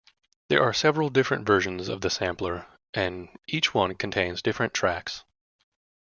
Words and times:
There 0.49 0.63
are 0.63 0.73
several 0.73 1.09
different 1.09 1.45
versions 1.45 1.87
of 1.87 2.01
the 2.01 2.09
sampler, 2.09 2.65
and 2.91 3.29
each 3.47 3.71
one 3.75 3.93
contains 3.93 4.41
different 4.41 4.73
tracks. 4.73 5.23